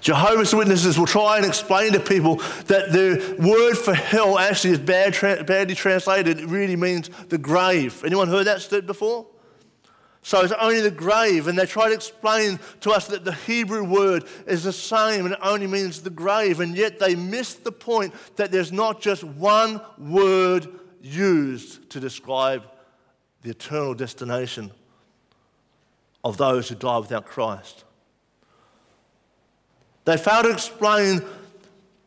[0.01, 2.37] Jehovah's Witnesses will try and explain to people
[2.67, 6.39] that the word for hell actually is bad, badly translated.
[6.39, 8.05] It really means the grave.
[8.05, 9.27] Anyone heard that before?
[10.23, 13.83] So it's only the grave, and they try to explain to us that the Hebrew
[13.83, 17.73] word is the same and it only means the grave, and yet they miss the
[17.73, 20.69] point that there's not just one word
[21.01, 22.65] used to describe
[23.43, 24.71] the eternal destination
[26.25, 27.85] of those who die without Christ.
[30.05, 31.23] They fail to explain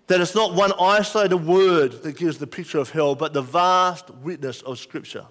[0.08, 4.10] that it's not one isolated word that gives the picture of hell, but the vast
[4.10, 5.26] witness of Scripture.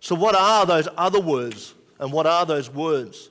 [0.00, 1.74] So, what are those other words?
[1.98, 3.28] And what are those words?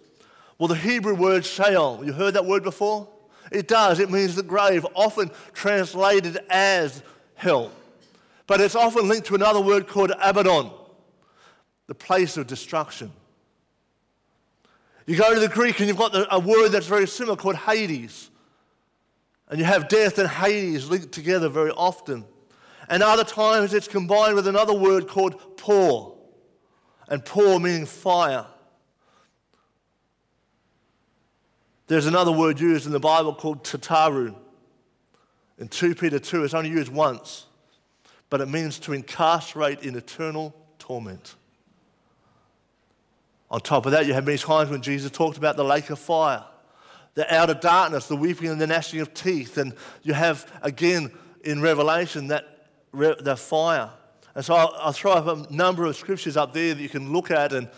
[0.60, 3.08] Well, the Hebrew word Sheol, you heard that word before?
[3.52, 4.00] It does.
[4.00, 7.02] It means the grave, often translated as
[7.34, 7.72] hell.
[8.46, 10.70] But it's often linked to another word called Abaddon,
[11.88, 13.12] the place of destruction.
[15.10, 18.30] You go to the Greek and you've got a word that's very similar called Hades.
[19.48, 22.26] And you have death and Hades linked together very often.
[22.88, 26.12] And other times it's combined with another word called pur.
[27.08, 28.46] And pur meaning fire.
[31.88, 34.36] There's another word used in the Bible called tataru.
[35.58, 37.48] In 2 Peter 2, it's only used once,
[38.30, 41.34] but it means to incarcerate in eternal torment.
[43.52, 46.00] On top of that, you have many times when Jesus talked about the lake of
[46.00, 46.44] fire,
[47.16, 49.58] the outer darkness, the weeping and the gnashing of teeth.
[49.58, 51.12] And you have, again,
[51.44, 53.90] in Revelation, that the fire.
[54.36, 57.12] And so I'll, I'll throw up a number of scriptures up there that you can
[57.12, 57.70] look at, and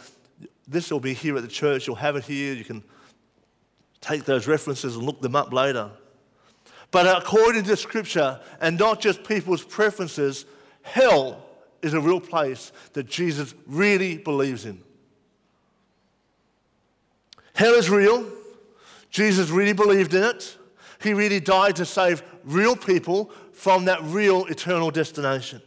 [0.67, 1.87] this will be here at the church.
[1.87, 2.53] You'll have it here.
[2.53, 2.83] You can
[4.01, 5.91] take those references and look them up later.
[6.91, 10.45] But according to Scripture, and not just people's preferences,
[10.81, 11.45] hell
[11.81, 14.81] is a real place that Jesus really believes in.
[17.61, 18.25] Hell is real.
[19.11, 20.57] Jesus really believed in it.
[20.99, 25.61] He really died to save real people from that real eternal destination.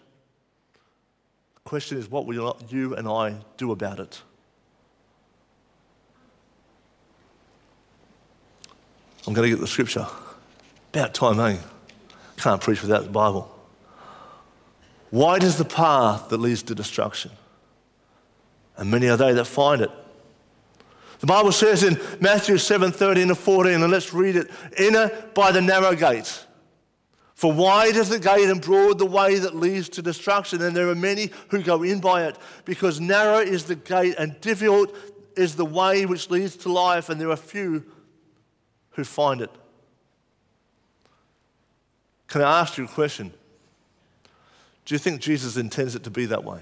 [1.54, 4.20] The question is, what will you and I do about it?
[9.24, 10.08] I'm going to get the scripture.
[10.92, 11.58] About time, eh?
[12.38, 13.56] Can't preach without the Bible.
[15.12, 17.30] Wide is the path that leads to destruction,
[18.76, 19.92] and many are they that find it.
[21.20, 25.52] The Bible says in Matthew 7 13 and 14, and let's read it Enter by
[25.52, 26.44] the narrow gate.
[27.34, 30.88] For wide is the gate and broad the way that leads to destruction, and there
[30.88, 34.94] are many who go in by it, because narrow is the gate and difficult
[35.36, 37.84] is the way which leads to life, and there are few
[38.90, 39.50] who find it.
[42.28, 43.32] Can I ask you a question?
[44.84, 46.60] Do you think Jesus intends it to be that way?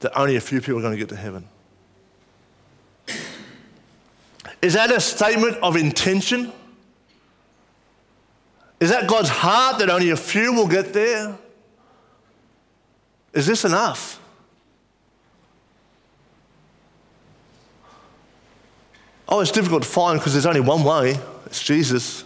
[0.00, 1.48] That only a few people are going to get to heaven?
[4.62, 6.52] Is that a statement of intention?
[8.78, 11.36] Is that God's heart that only a few will get there?
[13.32, 14.20] Is this enough?
[19.28, 22.24] Oh, it's difficult to find because there's only one way it's Jesus.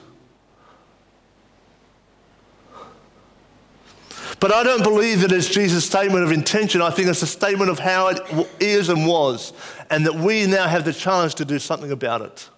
[4.44, 6.82] But I don't believe that it's Jesus' statement of intention.
[6.82, 8.20] I think it's a statement of how it
[8.60, 9.54] is and was,
[9.88, 12.50] and that we now have the challenge to do something about it.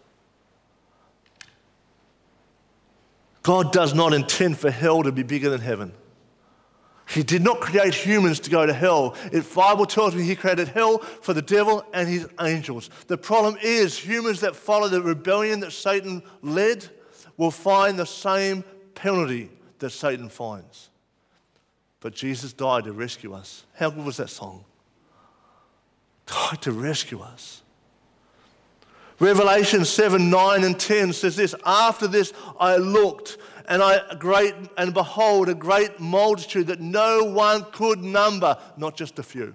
[3.45, 5.93] God does not intend for hell to be bigger than heaven.
[7.09, 9.11] He did not create humans to go to hell.
[9.31, 12.91] The Bible tells me he created hell for the devil and his angels.
[13.07, 16.89] The problem is humans that follow the rebellion that Satan led
[17.37, 18.65] will find the same
[18.97, 20.91] penalty that Satan finds.
[22.01, 23.65] But Jesus died to rescue us.
[23.75, 24.65] How good was that song?
[26.27, 27.63] Died to rescue us.
[29.19, 34.93] Revelation 7 9 and 10 says this After this I looked, and I great and
[34.93, 39.55] behold a great multitude that no one could number, not just a few.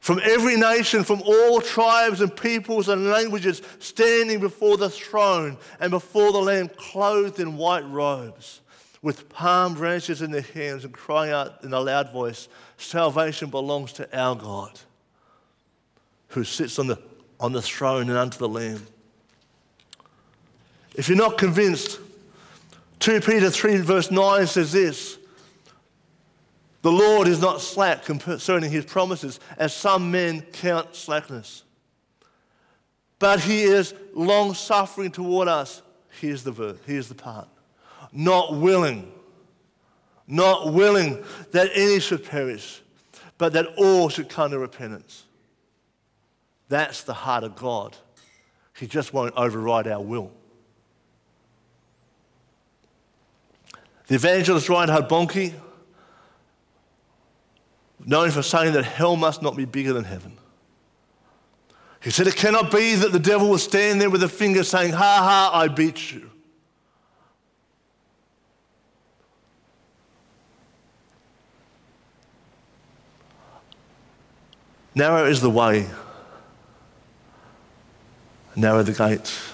[0.00, 5.90] From every nation, from all tribes and peoples and languages, standing before the throne and
[5.90, 8.62] before the Lamb, clothed in white robes,
[9.02, 13.92] with palm branches in their hands, and crying out in a loud voice, Salvation belongs
[13.94, 14.80] to our God,
[16.28, 16.98] who sits on the,
[17.38, 18.86] on the throne and unto the Lamb.
[20.94, 22.00] If you're not convinced,
[23.00, 25.18] 2 Peter 3, verse 9 says this
[26.82, 31.64] the Lord is not slack concerning his promises, as some men count slackness.
[33.18, 35.82] But he is long suffering toward us.
[36.20, 37.48] Here's the verse, here's the part.
[38.12, 39.12] Not willing,
[40.26, 42.82] not willing that any should perish,
[43.36, 45.24] but that all should come to repentance.
[46.68, 47.96] That's the heart of God.
[48.78, 50.32] He just won't override our will.
[54.06, 55.52] The evangelist Reinhard Bonnke
[58.06, 60.36] known for saying that hell must not be bigger than heaven.
[62.02, 64.92] He said, It cannot be that the devil will stand there with a finger saying,
[64.92, 66.30] Ha ha, I beat you.
[74.94, 75.88] Narrow is the way,
[78.56, 79.52] narrow the gates.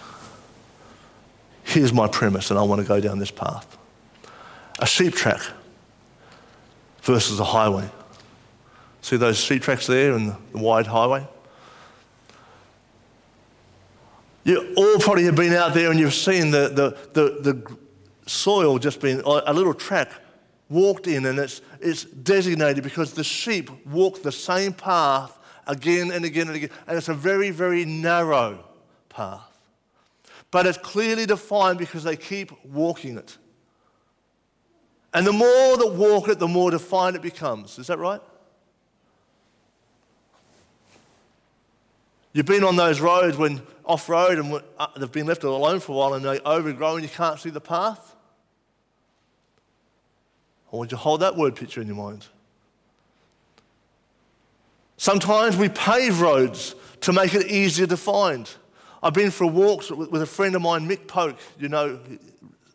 [1.62, 3.76] Here's my premise, and I want to go down this path
[4.78, 5.40] a sheep track
[7.02, 7.88] versus a highway.
[9.06, 11.28] See those sheep tracks there and the wide highway?
[14.42, 17.76] You all probably have been out there and you've seen the, the, the, the
[18.26, 20.10] soil just being a little track
[20.68, 25.38] walked in and it's, it's designated because the sheep walk the same path
[25.68, 26.70] again and again and again.
[26.88, 28.64] And it's a very, very narrow
[29.08, 29.56] path.
[30.50, 33.38] But it's clearly defined because they keep walking it.
[35.14, 37.78] And the more that walk it, the more defined it becomes.
[37.78, 38.20] Is that right?
[42.36, 45.92] You've been on those roads when off road and uh, they've been left alone for
[45.92, 48.14] a while and they're overgrown, you can't see the path?
[50.70, 52.26] Or would you to hold that word picture in your mind?
[54.98, 58.50] Sometimes we pave roads to make it easier to find.
[59.02, 61.38] I've been for walks with a friend of mine, Mick Poke.
[61.58, 61.98] You know,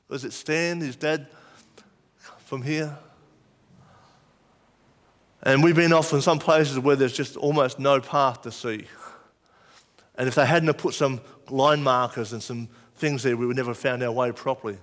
[0.08, 1.28] was it Stan, his dad,
[2.46, 2.98] from here?
[5.44, 8.88] And we've been off in some places where there's just almost no path to see.
[10.22, 11.20] And if they hadn't put some
[11.50, 14.78] line markers and some things there, we would never have found our way properly.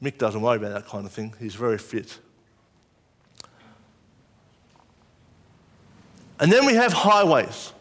[0.00, 1.34] Mick doesn't worry about that kind of thing.
[1.40, 2.20] He's very fit.
[6.38, 7.72] And then we have highways.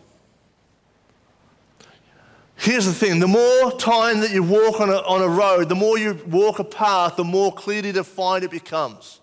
[2.55, 5.75] Here's the thing the more time that you walk on a, on a road, the
[5.75, 9.19] more you walk a path, the more clearly defined it becomes.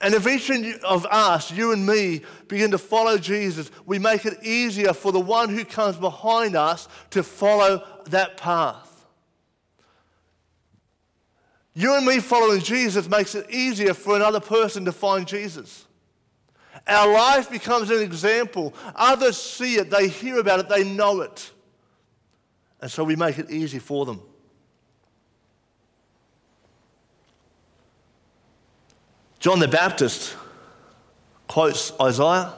[0.00, 0.50] And if each
[0.82, 5.20] of us, you and me, begin to follow Jesus, we make it easier for the
[5.20, 9.06] one who comes behind us to follow that path.
[11.74, 15.86] You and me following Jesus makes it easier for another person to find Jesus.
[16.86, 18.74] Our life becomes an example.
[18.94, 21.50] Others see it, they hear about it, they know it.
[22.80, 24.22] And so we make it easy for them.
[29.46, 30.34] John the Baptist
[31.46, 32.52] quotes Isaiah.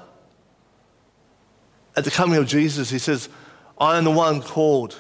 [1.95, 3.29] At the coming of Jesus, he says,
[3.79, 4.99] I am the one called,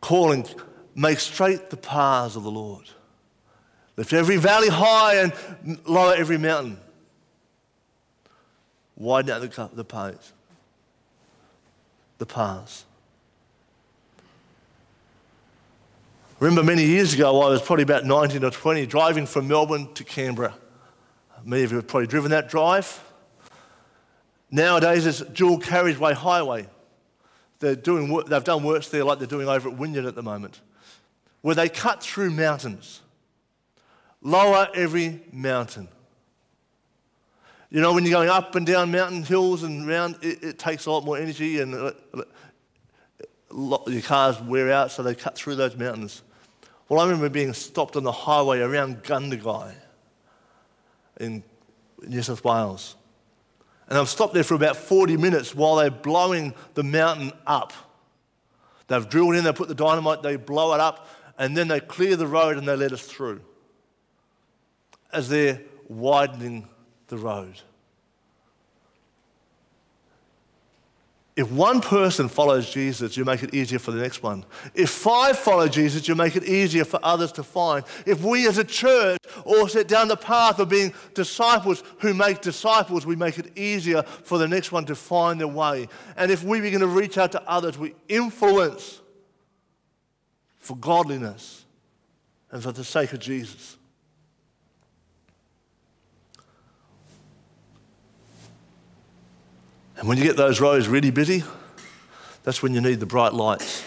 [0.00, 0.46] calling,
[0.94, 2.86] make straight the paths of the Lord.
[3.98, 5.34] Lift every valley high and
[5.86, 6.78] lower every mountain.
[8.96, 10.32] Widen out the, the paths.
[12.16, 12.86] The paths.
[16.38, 20.04] remember many years ago, I was probably about 19 or 20, driving from Melbourne to
[20.04, 20.54] Canberra.
[21.44, 23.02] Many of you have probably driven that drive.
[24.50, 26.66] Nowadays, it's dual carriageway highway.
[27.60, 30.60] They're doing, they've done works there like they're doing over at Wynyard at the moment,
[31.42, 33.00] where they cut through mountains,
[34.22, 35.88] lower every mountain.
[37.70, 40.86] You know, when you're going up and down mountain hills and round, it, it takes
[40.86, 41.92] a lot more energy and uh,
[43.50, 46.22] lot, your cars wear out, so they cut through those mountains.
[46.88, 49.74] Well, I remember being stopped on the highway around Gundagai
[51.20, 51.44] in
[52.02, 52.96] New South Wales.
[53.88, 57.72] And I've stopped there for about 40 minutes while they're blowing the mountain up.
[58.88, 61.08] They've drilled in, they put the dynamite, they blow it up,
[61.38, 63.40] and then they clear the road and they let us through
[65.12, 66.68] as they're widening
[67.08, 67.60] the road.
[71.40, 74.44] If one person follows Jesus, you make it easier for the next one.
[74.74, 77.82] If five follow Jesus, you make it easier for others to find.
[78.04, 82.42] If we as a church all set down the path of being disciples who make
[82.42, 85.88] disciples, we make it easier for the next one to find their way.
[86.18, 89.00] And if we begin to reach out to others, we influence
[90.58, 91.64] for godliness
[92.50, 93.78] and for the sake of Jesus.
[100.00, 101.44] And when you get those roads really busy,
[102.42, 103.84] that's when you need the bright lights.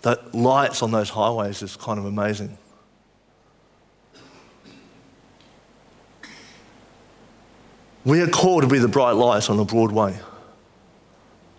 [0.00, 2.56] The lights on those highways is kind of amazing.
[8.06, 10.18] We are called to be the bright lights on the broad way.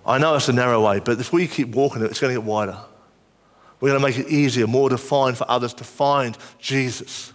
[0.03, 2.41] I know it's a narrow way, but if we keep walking it, it's going to
[2.41, 2.77] get wider.
[3.79, 7.33] We're going to make it easier, more defined for others to find Jesus.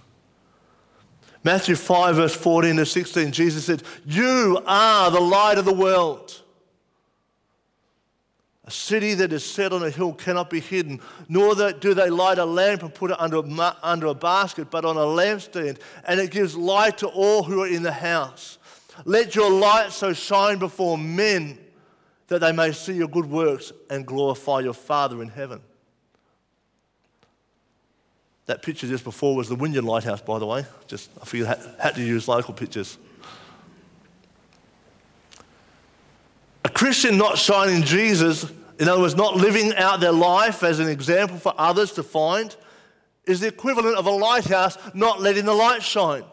[1.43, 6.43] Matthew 5, verse 14 to 16, Jesus said, You are the light of the world.
[8.65, 12.39] A city that is set on a hill cannot be hidden, nor do they light
[12.39, 16.21] a lamp and put it under a, under a basket, but on a lampstand, and
[16.21, 18.59] it gives light to all who are in the house.
[19.05, 21.59] Let your light so shine before men
[22.29, 25.63] that they may see your good works and glorify your Father in heaven.
[28.51, 30.67] That picture just before was the Wynyard Lighthouse, by the way.
[30.89, 32.99] Just I had, had to use local pictures.
[36.65, 40.89] A Christian not shining Jesus, in other words, not living out their life as an
[40.89, 42.57] example for others to find,
[43.25, 46.25] is the equivalent of a lighthouse not letting the light shine.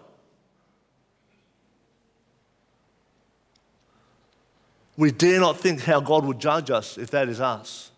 [4.98, 7.92] We dare not think how God would judge us if that is us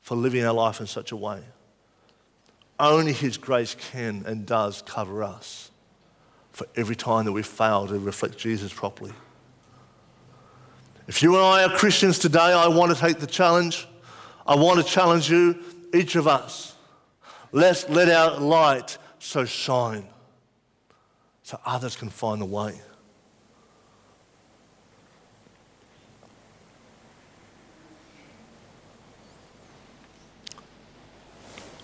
[0.00, 1.44] for living our life in such a way.
[2.82, 5.70] Only His grace can and does cover us
[6.50, 9.12] for every time that we fail to reflect Jesus properly.
[11.06, 13.86] If you and I are Christians today, I want to take the challenge.
[14.44, 15.62] I want to challenge you,
[15.94, 16.74] each of us.
[17.52, 20.08] Let's let our light so shine
[21.44, 22.80] so others can find the way.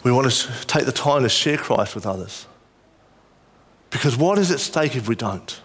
[0.09, 2.47] We want to take the time to share Christ with others.
[3.91, 5.61] Because what is at stake if we don't?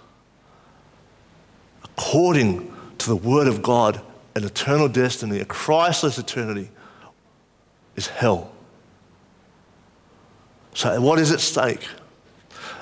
[1.85, 4.01] According to the Word of God,
[4.35, 6.69] an eternal destiny, a Christless eternity,
[7.95, 8.51] is hell.
[10.73, 11.87] So, what is at stake?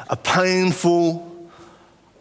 [0.09, 1.47] A painful,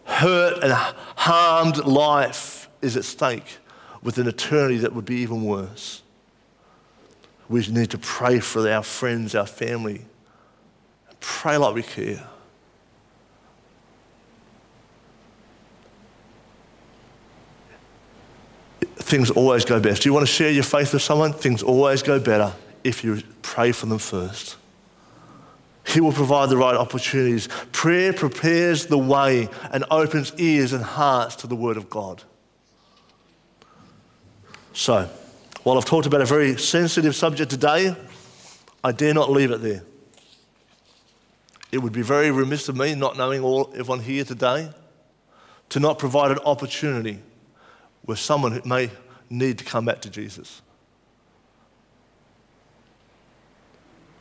[0.05, 0.75] hurt, and
[1.17, 3.57] harmed life is at stake
[4.03, 6.03] with an eternity that would be even worse.
[7.51, 10.03] We need to pray for our friends, our family.
[11.19, 12.25] Pray like we care.
[18.95, 20.03] Things always go best.
[20.03, 21.33] Do you want to share your faith with someone?
[21.33, 22.53] Things always go better
[22.85, 24.57] if you pray for them first.
[25.89, 27.49] He will provide the right opportunities.
[27.73, 32.23] Prayer prepares the way and opens ears and hearts to the Word of God.
[34.73, 35.11] So,
[35.63, 37.95] while I've talked about a very sensitive subject today,
[38.83, 39.83] I dare not leave it there.
[41.71, 44.71] It would be very remiss of me, not knowing all everyone here today,
[45.69, 47.21] to not provide an opportunity
[48.03, 48.91] where someone who may
[49.29, 50.63] need to come back to Jesus.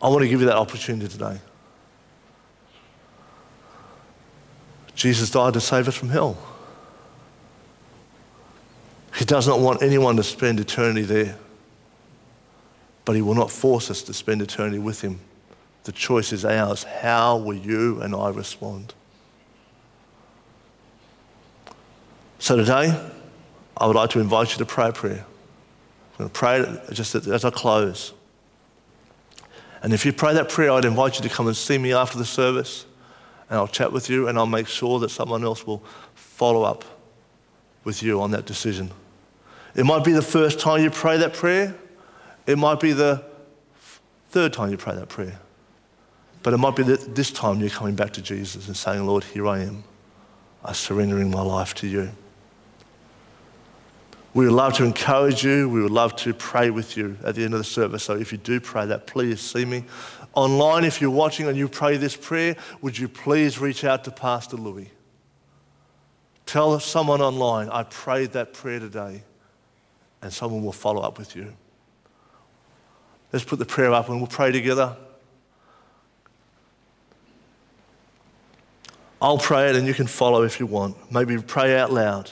[0.02, 1.40] I want to give you that opportunity today.
[4.96, 6.38] Jesus died to save us from hell.
[9.20, 11.36] He does not want anyone to spend eternity there,
[13.04, 15.20] but He will not force us to spend eternity with Him.
[15.84, 16.84] The choice is ours.
[16.84, 18.94] How will you and I respond?
[22.40, 22.98] So today,
[23.76, 25.26] I would like to invite you to pray a prayer.
[26.14, 28.14] I'm going to pray just as I close.
[29.84, 32.18] And if you pray that prayer, I'd invite you to come and see me after
[32.18, 32.86] the service,
[33.50, 35.84] and I'll chat with you, and I'll make sure that someone else will
[36.16, 36.86] follow up
[37.84, 38.92] with you on that decision.
[39.76, 41.76] It might be the first time you pray that prayer,
[42.48, 43.24] it might be the
[44.30, 45.40] third time you pray that prayer.
[46.42, 49.24] But it might be that this time you're coming back to Jesus and saying, Lord,
[49.24, 49.84] here I am.
[50.64, 52.12] I'm surrendering my life to you.
[54.34, 55.68] We would love to encourage you.
[55.68, 58.04] We would love to pray with you at the end of the service.
[58.04, 59.86] So if you do pray that, please see me.
[60.34, 64.12] Online, if you're watching and you pray this prayer, would you please reach out to
[64.12, 64.92] Pastor Louis?
[66.46, 69.24] Tell someone online, I prayed that prayer today,
[70.22, 71.54] and someone will follow up with you.
[73.32, 74.96] Let's put the prayer up and we'll pray together.
[79.22, 81.12] I'll pray it and you can follow if you want.
[81.12, 82.32] Maybe pray out loud.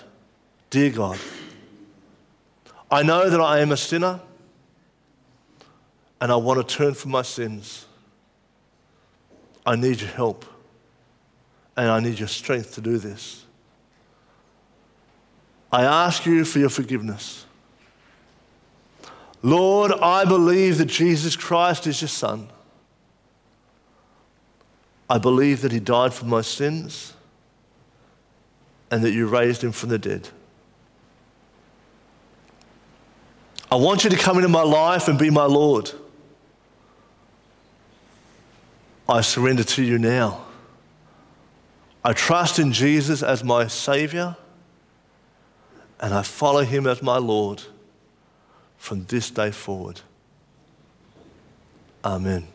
[0.69, 1.19] Dear God,
[2.89, 4.21] I know that I am a sinner
[6.19, 7.85] and I want to turn from my sins.
[9.65, 10.45] I need your help
[11.75, 13.45] and I need your strength to do this.
[15.71, 17.45] I ask you for your forgiveness.
[19.48, 22.50] Lord, I believe that Jesus Christ is your Son.
[25.10, 27.14] I believe that He died for my sins
[28.91, 30.28] and that you raised Him from the dead.
[33.72, 35.91] I want you to come into my life and be my Lord.
[39.08, 40.43] I surrender to you now.
[42.04, 44.36] I trust in Jesus as my Savior
[46.02, 47.64] and I follow Him as my Lord
[48.78, 50.01] from this day forward.
[52.03, 52.47] Amen.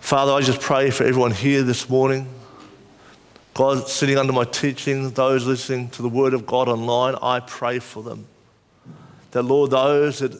[0.00, 2.28] Father, I just pray for everyone here this morning.
[3.54, 7.78] God, sitting under my teaching, those listening to the Word of God online, I pray
[7.78, 8.26] for them.
[9.32, 10.32] That, Lord, those that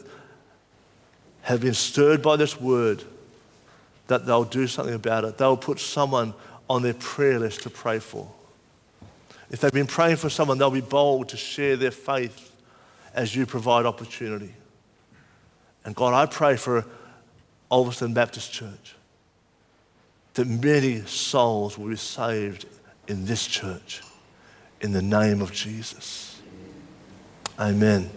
[1.41, 3.03] have been stirred by this Word,
[4.07, 5.37] that they'll do something about it.
[5.37, 6.33] They'll put someone
[6.69, 8.31] on their prayer list to pray for.
[9.53, 12.55] If they've been praying for someone, they'll be bold to share their faith
[13.13, 14.51] as you provide opportunity.
[15.85, 16.83] And God, I pray for
[17.71, 18.95] Ulverstone Baptist Church
[20.33, 22.65] that many souls will be saved
[23.07, 24.01] in this church
[24.81, 26.41] in the name of Jesus.
[27.59, 28.09] Amen.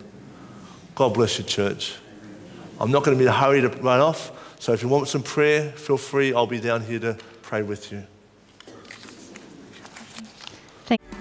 [0.95, 1.97] God bless your church.
[2.81, 5.09] I'm not going to be in a hurry to run off, so if you want
[5.09, 6.33] some prayer, feel free.
[6.33, 8.07] I'll be down here to pray with you.
[10.87, 11.16] Thank you.